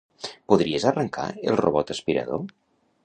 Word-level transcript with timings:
Podries 0.53 0.87
arrancar 0.91 1.27
el 1.51 1.59
robot 1.61 1.93
aspirador? 1.97 2.43